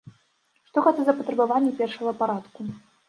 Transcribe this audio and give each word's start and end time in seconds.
Што 0.69 0.83
гэта 0.87 1.05
за 1.09 1.15
патрабаванні 1.19 1.75
першага 1.83 2.15
парадку? 2.23 2.59